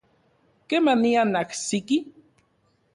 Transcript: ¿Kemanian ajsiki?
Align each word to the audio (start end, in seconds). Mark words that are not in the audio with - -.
¿Kemanian 0.69 1.31
ajsiki? 1.41 1.97